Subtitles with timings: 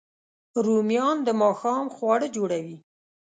[0.65, 2.77] رومیان د ماښام خواړه جوړوي